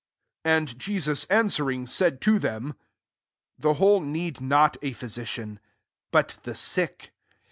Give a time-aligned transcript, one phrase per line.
[0.45, 2.75] 31 And Jesus answering, said to them, ^*
[3.59, 5.59] The whole need not a physician;
[6.11, 7.11] but the sick.